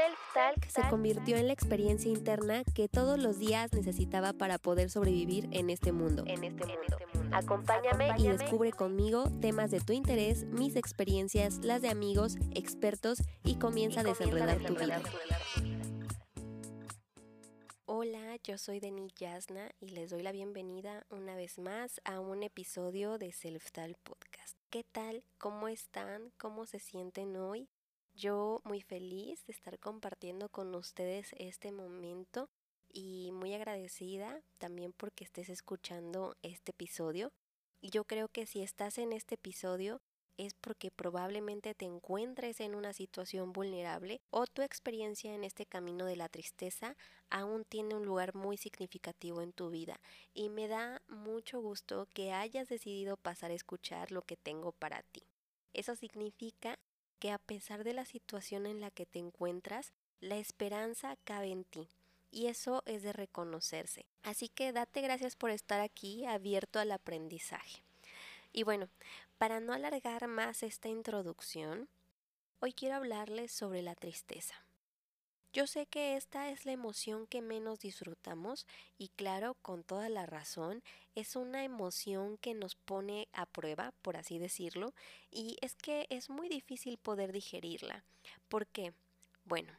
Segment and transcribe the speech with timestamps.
[0.00, 5.46] Self-Talk se convirtió en la experiencia interna que todos los días necesitaba para poder sobrevivir
[5.52, 6.24] en este mundo.
[6.26, 7.36] En este mundo.
[7.36, 13.56] Acompáñame y descubre conmigo temas de tu interés, mis experiencias, las de amigos, expertos y
[13.56, 15.02] comienza a desenredar tu vida.
[17.84, 22.42] Hola, yo soy Denis Yasna y les doy la bienvenida una vez más a un
[22.42, 24.56] episodio de Self-Talk Podcast.
[24.70, 25.24] ¿Qué tal?
[25.36, 26.32] ¿Cómo están?
[26.38, 27.68] ¿Cómo se sienten hoy?
[28.20, 32.50] Yo muy feliz de estar compartiendo con ustedes este momento
[32.92, 37.32] y muy agradecida también porque estés escuchando este episodio.
[37.80, 40.02] Yo creo que si estás en este episodio
[40.36, 46.04] es porque probablemente te encuentres en una situación vulnerable o tu experiencia en este camino
[46.04, 46.98] de la tristeza
[47.30, 49.98] aún tiene un lugar muy significativo en tu vida
[50.34, 55.02] y me da mucho gusto que hayas decidido pasar a escuchar lo que tengo para
[55.04, 55.22] ti.
[55.72, 56.78] Eso significa
[57.20, 61.64] que a pesar de la situación en la que te encuentras, la esperanza cabe en
[61.64, 61.88] ti.
[62.32, 64.06] Y eso es de reconocerse.
[64.22, 67.82] Así que date gracias por estar aquí abierto al aprendizaje.
[68.52, 68.88] Y bueno,
[69.38, 71.88] para no alargar más esta introducción,
[72.60, 74.54] hoy quiero hablarles sobre la tristeza.
[75.52, 80.24] Yo sé que esta es la emoción que menos disfrutamos y claro, con toda la
[80.24, 80.80] razón,
[81.16, 84.94] es una emoción que nos pone a prueba, por así decirlo,
[85.28, 88.04] y es que es muy difícil poder digerirla.
[88.48, 88.92] ¿Por qué?
[89.44, 89.72] Bueno,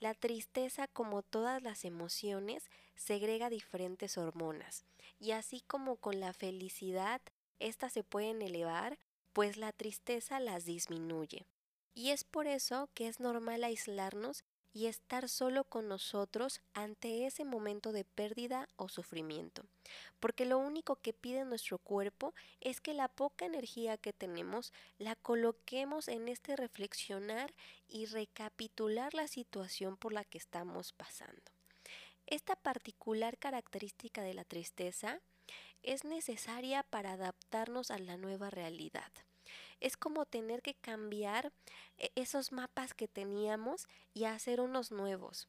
[0.00, 4.84] la tristeza, como todas las emociones, segrega diferentes hormonas,
[5.20, 7.20] y así como con la felicidad,
[7.60, 8.98] éstas se pueden elevar,
[9.32, 11.46] pues la tristeza las disminuye.
[11.94, 17.44] Y es por eso que es normal aislarnos y estar solo con nosotros ante ese
[17.44, 19.64] momento de pérdida o sufrimiento.
[20.20, 25.16] Porque lo único que pide nuestro cuerpo es que la poca energía que tenemos la
[25.16, 27.54] coloquemos en este reflexionar
[27.88, 31.42] y recapitular la situación por la que estamos pasando.
[32.26, 35.20] Esta particular característica de la tristeza
[35.82, 39.12] es necesaria para adaptarnos a la nueva realidad.
[39.82, 41.52] Es como tener que cambiar
[41.98, 45.48] e-, esos mapas que teníamos y hacer unos nuevos.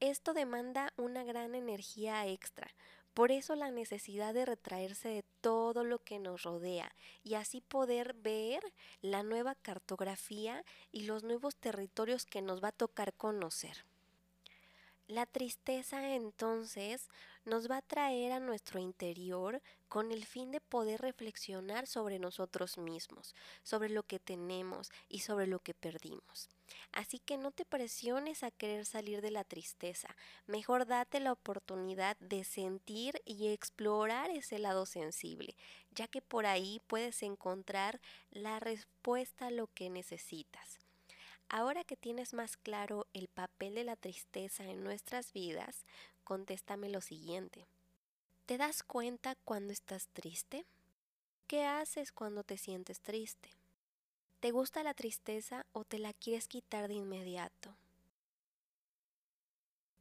[0.00, 2.74] Esto demanda una gran energía extra,
[3.14, 8.14] por eso la necesidad de retraerse de todo lo que nos rodea y así poder
[8.14, 8.60] ver
[9.02, 13.84] la nueva cartografía y los nuevos territorios que nos va a tocar conocer.
[15.06, 17.08] La tristeza entonces
[17.44, 22.78] nos va a traer a nuestro interior con el fin de poder reflexionar sobre nosotros
[22.78, 26.48] mismos, sobre lo que tenemos y sobre lo que perdimos.
[26.90, 30.08] Así que no te presiones a querer salir de la tristeza,
[30.46, 35.54] mejor date la oportunidad de sentir y explorar ese lado sensible,
[35.90, 38.00] ya que por ahí puedes encontrar
[38.30, 40.83] la respuesta a lo que necesitas.
[41.48, 45.84] Ahora que tienes más claro el papel de la tristeza en nuestras vidas,
[46.24, 47.66] contéstame lo siguiente.
[48.46, 50.66] ¿Te das cuenta cuando estás triste?
[51.46, 53.50] ¿Qué haces cuando te sientes triste?
[54.40, 57.76] ¿Te gusta la tristeza o te la quieres quitar de inmediato?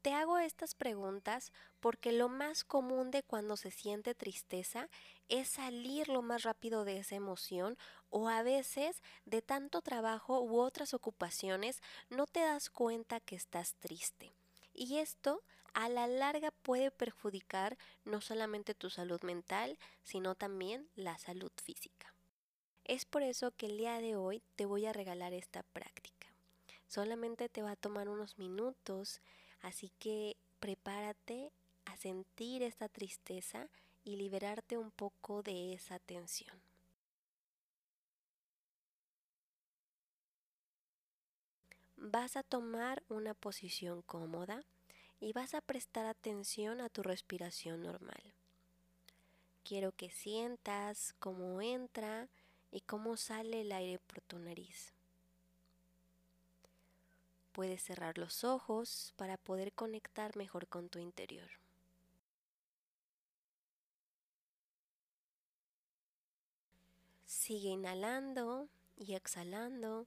[0.04, 4.90] Te hago estas preguntas porque lo más común de cuando se siente tristeza
[5.30, 7.78] es salir lo más rápido de esa emoción
[8.14, 13.76] o a veces de tanto trabajo u otras ocupaciones no te das cuenta que estás
[13.80, 14.34] triste.
[14.74, 15.42] Y esto
[15.74, 22.14] a la larga puede perjudicar no solamente tu salud mental, sino también la salud física.
[22.86, 26.28] Es por eso que el día de hoy te voy a regalar esta práctica.
[26.88, 29.22] Solamente te va a tomar unos minutos
[29.64, 31.52] Así que prepárate
[31.86, 33.70] a sentir esta tristeza
[34.04, 36.62] y liberarte un poco de esa tensión.
[42.06, 44.66] Vas a tomar una posición cómoda
[45.22, 48.22] y vas a prestar atención a tu respiración normal.
[49.64, 52.28] Quiero que sientas cómo entra
[52.74, 54.92] y cómo sale el aire por tu nariz.
[57.54, 61.52] Puedes cerrar los ojos para poder conectar mejor con tu interior.
[67.26, 68.68] Sigue inhalando
[68.98, 70.06] y exhalando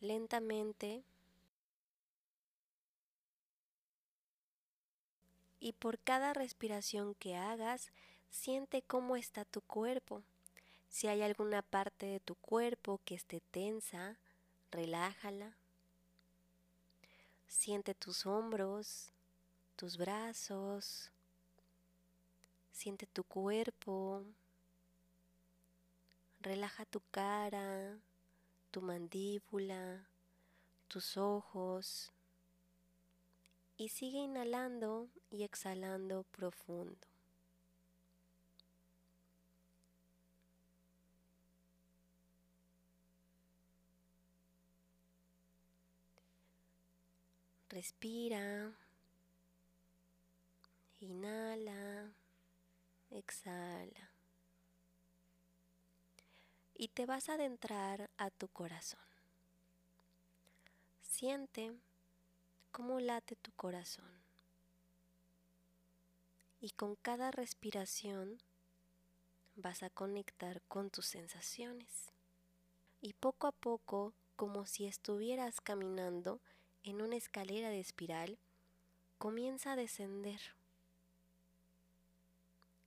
[0.00, 1.04] lentamente.
[5.60, 7.90] Y por cada respiración que hagas,
[8.30, 10.22] siente cómo está tu cuerpo.
[10.88, 14.18] Si hay alguna parte de tu cuerpo que esté tensa,
[14.70, 15.56] relájala.
[17.46, 19.12] Siente tus hombros,
[19.76, 21.10] tus brazos,
[22.72, 24.24] siente tu cuerpo,
[26.40, 27.98] relaja tu cara,
[28.70, 30.06] tu mandíbula,
[30.88, 32.12] tus ojos,
[33.78, 37.06] y sigue inhalando y exhalando profundo.
[47.70, 48.72] Respira.
[51.00, 52.12] Inhala.
[53.10, 54.10] Exhala.
[56.74, 59.00] Y te vas a adentrar a tu corazón.
[61.02, 61.72] Siente
[62.78, 64.08] cómo late tu corazón.
[66.60, 68.40] Y con cada respiración
[69.56, 72.12] vas a conectar con tus sensaciones.
[73.00, 76.40] Y poco a poco, como si estuvieras caminando
[76.84, 78.38] en una escalera de espiral,
[79.18, 80.40] comienza a descender.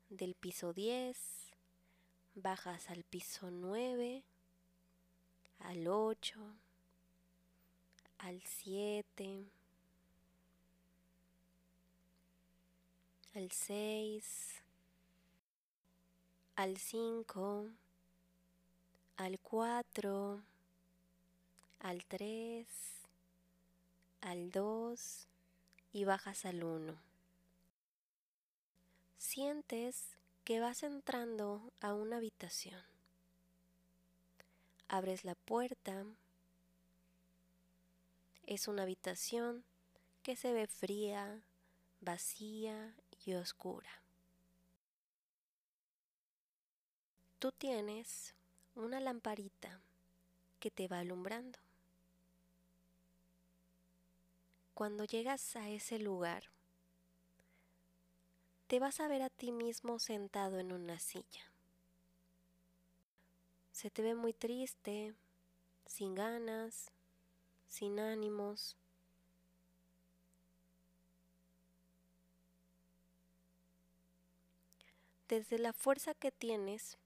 [0.08, 1.52] Del piso 10,
[2.36, 4.24] bajas al piso 9,
[5.60, 6.40] al 8,
[8.20, 9.52] al 7,
[13.34, 14.62] al 6,
[16.56, 17.70] al 5,
[19.16, 20.42] al 4,
[21.80, 22.68] al 3,
[24.20, 25.28] al 2
[25.94, 26.98] y bajas al 1.
[29.18, 32.84] Sientes que vas entrando a una habitación.
[34.90, 36.06] Abres la puerta.
[38.46, 39.64] Es una habitación
[40.22, 41.42] que se ve fría,
[42.02, 42.94] vacía
[43.26, 43.90] y oscura.
[47.40, 48.36] Tú tienes
[48.76, 49.82] una lamparita
[50.60, 51.60] que te va alumbrando.
[54.74, 56.52] Cuando llegas a ese lugar,
[58.68, 61.52] te vas a ver a ti mismo sentado en una silla.
[63.72, 65.14] Se te ve muy triste,
[65.86, 66.92] sin ganas,
[67.68, 68.78] sin ánimos.
[75.32, 76.98] Desde la fuerza que tienes,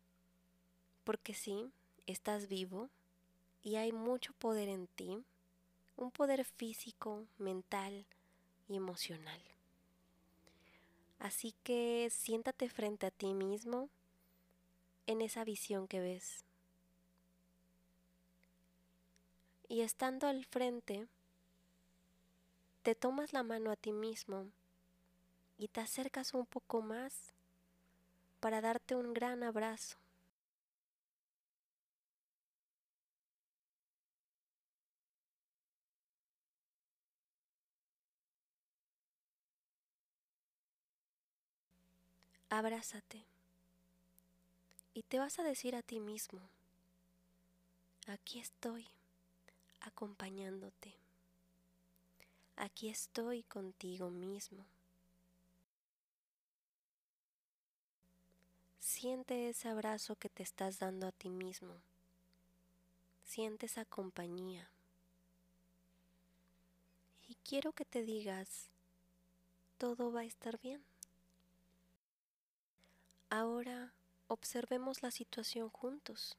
[1.03, 1.69] porque sí,
[2.07, 2.89] estás vivo
[3.61, 5.23] y hay mucho poder en ti,
[5.95, 8.07] un poder físico, mental
[8.67, 9.39] y emocional.
[11.19, 13.89] Así que siéntate frente a ti mismo
[15.05, 16.43] en esa visión que ves.
[19.69, 21.07] Y estando al frente,
[22.81, 24.47] te tomas la mano a ti mismo
[25.59, 27.34] y te acercas un poco más
[28.45, 29.97] para darte un gran abrazo.
[42.49, 43.25] abrázate
[44.93, 46.39] y te vas a decir a ti mismo,
[48.05, 48.87] aquí estoy
[49.81, 50.93] acompañándote,
[52.57, 54.67] aquí estoy contigo mismo.
[58.97, 61.81] Siente ese abrazo que te estás dando a ti mismo,
[63.25, 64.71] siente esa compañía.
[67.27, 68.69] Y quiero que te digas,
[69.77, 70.81] todo va a estar bien.
[73.29, 73.93] Ahora
[74.29, 76.37] observemos la situación juntos.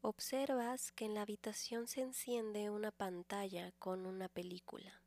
[0.00, 5.02] Observas que en la habitación se enciende una pantalla con una película.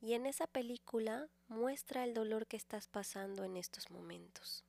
[0.00, 4.64] Y en esa película muestra el dolor que estás pasando en estos momentos.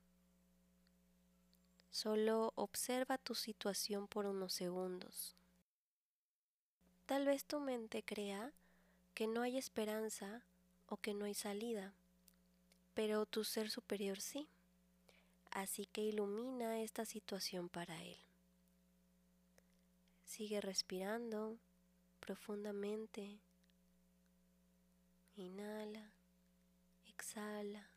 [1.89, 5.35] Solo observa tu situación por unos segundos.
[7.05, 8.53] Tal vez tu mente crea
[9.13, 10.43] que no hay esperanza
[10.87, 11.93] o que no hay salida,
[12.93, 14.47] pero tu ser superior sí.
[15.51, 18.17] Así que ilumina esta situación para él.
[20.23, 21.57] Sigue respirando
[22.21, 23.39] profundamente.
[25.35, 26.11] Inhala,
[27.07, 27.91] exhala.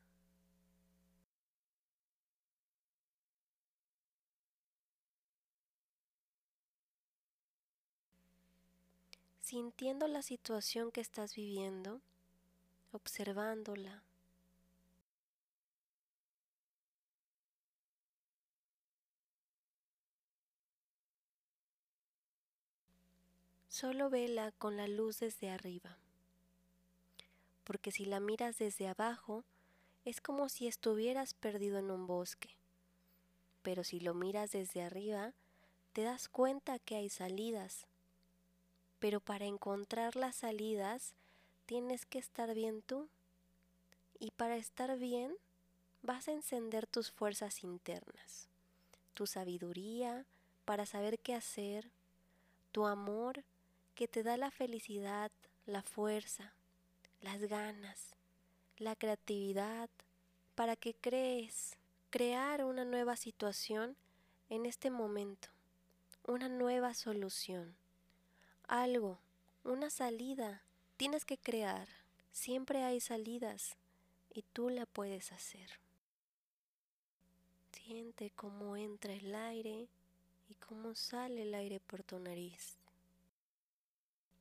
[9.54, 12.00] sintiendo la situación que estás viviendo,
[12.92, 14.02] observándola.
[23.68, 25.98] Solo vela con la luz desde arriba,
[27.64, 29.44] porque si la miras desde abajo,
[30.04, 32.56] es como si estuvieras perdido en un bosque.
[33.62, 35.32] Pero si lo miras desde arriba,
[35.92, 37.86] te das cuenta que hay salidas,
[38.98, 41.14] pero para encontrar las salidas
[41.66, 43.08] tienes que estar bien tú.
[44.18, 45.34] Y para estar bien
[46.02, 48.48] vas a encender tus fuerzas internas,
[49.12, 50.26] tu sabiduría,
[50.64, 51.90] para saber qué hacer,
[52.72, 53.44] tu amor
[53.94, 55.30] que te da la felicidad,
[55.66, 56.54] la fuerza,
[57.24, 58.14] las ganas,
[58.76, 59.88] la creatividad,
[60.54, 61.78] para que crees
[62.10, 63.96] crear una nueva situación
[64.50, 65.48] en este momento,
[66.26, 67.74] una nueva solución,
[68.68, 69.20] algo,
[69.64, 70.64] una salida.
[70.98, 71.88] Tienes que crear.
[72.30, 73.78] Siempre hay salidas
[74.30, 75.70] y tú la puedes hacer.
[77.72, 79.88] Siente cómo entra el aire
[80.46, 82.76] y cómo sale el aire por tu nariz.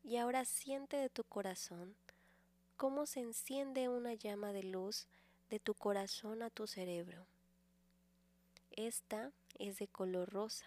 [0.03, 1.95] Y ahora siente de tu corazón
[2.77, 5.07] cómo se enciende una llama de luz
[5.49, 7.27] de tu corazón a tu cerebro.
[8.71, 10.65] Esta es de color rosa.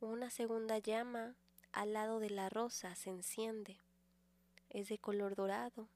[0.00, 1.34] Una segunda llama
[1.72, 3.78] al lado de la rosa se enciende.
[4.70, 5.88] Es de color dorado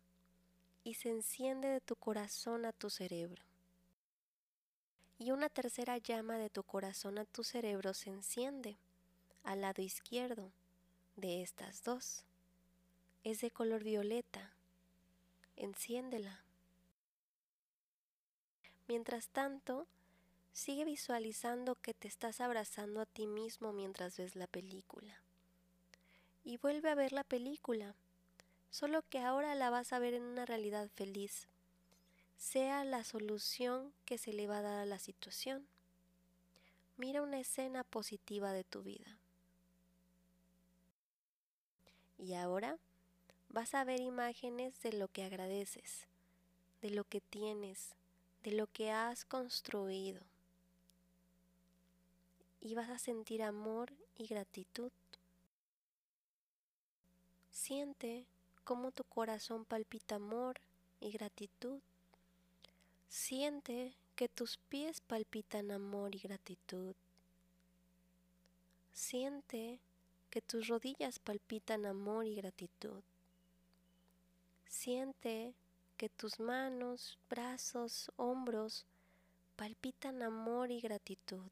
[0.82, 3.44] y se enciende de tu corazón a tu cerebro.
[5.18, 8.78] Y una tercera llama de tu corazón a tu cerebro se enciende
[9.44, 10.50] al lado izquierdo
[11.16, 12.24] de estas dos.
[13.22, 14.54] Es de color violeta.
[15.56, 16.42] Enciéndela.
[18.88, 19.86] Mientras tanto,
[20.52, 25.22] sigue visualizando que te estás abrazando a ti mismo mientras ves la película.
[26.44, 27.94] Y vuelve a ver la película,
[28.70, 31.46] solo que ahora la vas a ver en una realidad feliz,
[32.38, 35.68] sea la solución que se le va a dar a la situación.
[36.96, 39.18] Mira una escena positiva de tu vida.
[42.18, 42.78] Y ahora
[43.50, 46.06] vas a ver imágenes de lo que agradeces,
[46.82, 47.94] de lo que tienes,
[48.44, 50.22] de lo que has construido.
[52.60, 54.92] Y vas a sentir amor y gratitud.
[57.50, 58.26] Siente
[58.64, 60.60] cómo tu corazón palpita amor
[61.00, 61.80] y gratitud.
[63.08, 66.94] Siente que tus pies palpitan amor y gratitud.
[68.92, 69.80] Siente
[70.30, 73.02] que tus rodillas palpitan amor y gratitud.
[74.70, 75.56] Siente
[75.96, 78.86] que tus manos, brazos, hombros
[79.56, 81.50] palpitan amor y gratitud.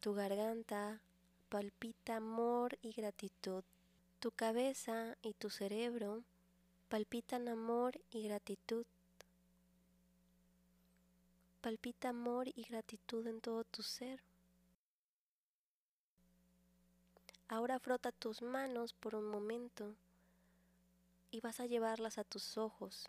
[0.00, 1.02] Tu garganta
[1.50, 3.62] palpita amor y gratitud.
[4.20, 6.24] Tu cabeza y tu cerebro
[6.88, 8.86] palpitan amor y gratitud.
[11.60, 14.22] Palpita amor y gratitud en todo tu ser.
[17.48, 19.94] Ahora frota tus manos por un momento
[21.30, 23.08] y vas a llevarlas a tus ojos.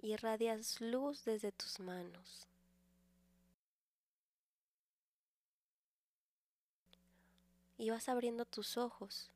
[0.00, 2.46] Y irradias luz desde tus manos.
[7.76, 9.30] Y vas abriendo tus ojos,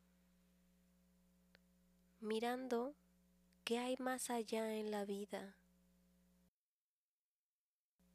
[2.21, 2.95] mirando
[3.65, 5.55] qué hay más allá en la vida.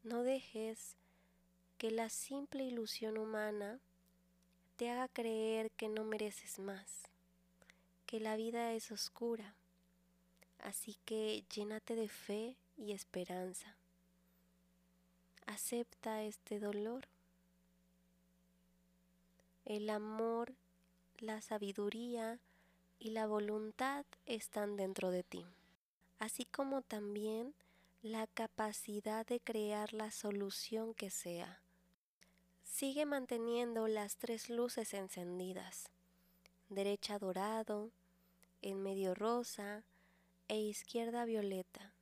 [0.03, 0.97] No dejes
[1.77, 3.79] que la simple ilusión humana
[4.77, 7.06] te haga creer que no mereces más,
[8.07, 9.53] que la vida es oscura.
[10.57, 13.77] Así que llénate de fe y esperanza.
[15.45, 17.07] Acepta este dolor.
[19.65, 20.55] El amor,
[21.19, 22.39] la sabiduría
[22.97, 25.45] y la voluntad están dentro de ti,
[26.17, 27.53] así como también
[28.01, 31.61] la capacidad de crear la solución que sea
[32.77, 35.89] Sigue manteniendo las tres luces encendidas,
[36.69, 37.91] derecha dorado,
[38.61, 39.83] en medio rosa
[40.47, 41.93] e izquierda violeta.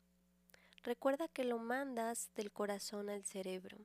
[0.84, 3.77] Recuerda que lo mandas del corazón al cerebro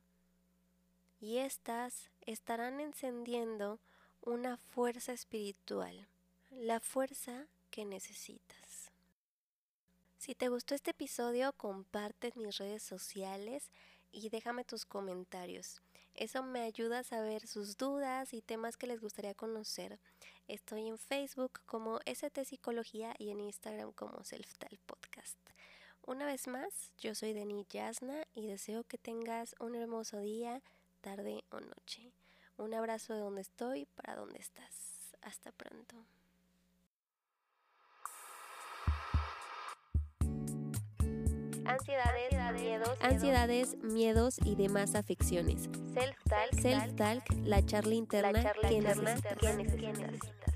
[1.21, 3.79] y éstas estarán encendiendo
[4.23, 6.09] una fuerza espiritual,
[6.51, 8.91] la fuerza que necesitas.
[10.19, 13.71] Si te gustó este episodio, comparte en mis redes sociales
[14.13, 15.81] y déjame tus comentarios.
[16.15, 19.99] Eso me ayuda a saber sus dudas y temas que les gustaría conocer.
[20.51, 25.39] Estoy en Facebook como ST Psicología y en Instagram como Selftal Podcast.
[26.05, 30.61] Una vez más, yo soy Denis Yasna y deseo que tengas un hermoso día,
[31.03, 32.13] tarde o noche.
[32.57, 35.15] Un abrazo de donde estoy para donde estás.
[35.23, 36.05] Hasta pronto.
[41.71, 45.69] Ansiedades, miedos, ansiedades, miedos y demás afecciones.
[45.95, 49.39] Self-talk, Self-talk, la charla interna, la charla que interna necesitas.
[49.39, 50.50] que necesitas.